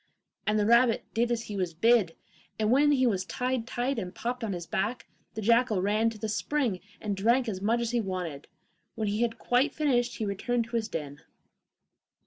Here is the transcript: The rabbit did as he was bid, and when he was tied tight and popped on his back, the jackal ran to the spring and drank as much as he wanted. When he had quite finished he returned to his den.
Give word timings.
The 0.51 0.65
rabbit 0.65 1.03
did 1.13 1.31
as 1.31 1.43
he 1.43 1.55
was 1.55 1.75
bid, 1.75 2.15
and 2.57 2.71
when 2.71 2.91
he 2.93 3.05
was 3.05 3.23
tied 3.23 3.67
tight 3.67 3.99
and 3.99 4.15
popped 4.15 4.43
on 4.43 4.53
his 4.53 4.65
back, 4.65 5.05
the 5.35 5.43
jackal 5.43 5.79
ran 5.79 6.09
to 6.09 6.17
the 6.17 6.27
spring 6.27 6.79
and 6.99 7.15
drank 7.15 7.47
as 7.47 7.61
much 7.61 7.81
as 7.81 7.91
he 7.91 8.01
wanted. 8.01 8.47
When 8.95 9.07
he 9.07 9.21
had 9.21 9.37
quite 9.37 9.75
finished 9.75 10.15
he 10.17 10.25
returned 10.25 10.63
to 10.65 10.75
his 10.75 10.87
den. 10.87 11.21